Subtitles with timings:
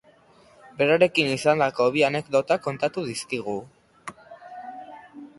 [0.77, 3.55] Berarekin izandako bi anekdota kontatu dizkigu.